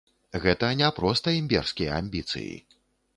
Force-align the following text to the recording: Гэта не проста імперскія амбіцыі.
Гэта 0.45 0.69
не 0.79 0.87
проста 0.99 1.33
імперскія 1.41 1.91
амбіцыі. 1.99 2.57